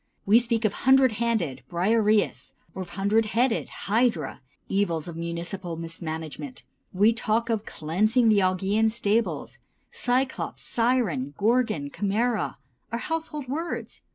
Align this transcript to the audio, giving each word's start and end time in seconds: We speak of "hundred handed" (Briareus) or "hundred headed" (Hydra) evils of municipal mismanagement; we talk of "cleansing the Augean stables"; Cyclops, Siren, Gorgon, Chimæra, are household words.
We 0.25 0.39
speak 0.39 0.65
of 0.65 0.73
"hundred 0.73 1.11
handed" 1.21 1.61
(Briareus) 1.69 2.53
or 2.73 2.83
"hundred 2.85 3.25
headed" 3.37 3.69
(Hydra) 3.85 4.41
evils 4.67 5.07
of 5.07 5.15
municipal 5.15 5.75
mismanagement; 5.77 6.63
we 6.91 7.13
talk 7.13 7.51
of 7.51 7.67
"cleansing 7.67 8.27
the 8.29 8.41
Augean 8.41 8.89
stables"; 8.89 9.59
Cyclops, 9.91 10.63
Siren, 10.63 11.35
Gorgon, 11.37 11.91
Chimæra, 11.91 12.55
are 12.91 12.97
household 12.97 13.47
words. 13.47 14.01